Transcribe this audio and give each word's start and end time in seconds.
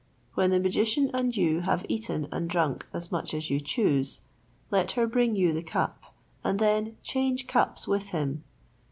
When 0.33 0.49
the 0.49 0.59
magician 0.59 1.11
and 1.13 1.37
you 1.37 1.59
have 1.61 1.85
eaten 1.87 2.27
and 2.31 2.49
drunk 2.49 2.87
as 2.91 3.11
much 3.11 3.35
as 3.35 3.51
you 3.51 3.59
choose, 3.59 4.21
let 4.71 4.93
her 4.93 5.05
bring 5.05 5.35
you 5.35 5.53
the 5.53 5.61
cup, 5.61 6.15
and 6.43 6.57
then 6.57 6.97
change 7.03 7.45
cups 7.45 7.87
with 7.87 8.07
him. 8.09 8.43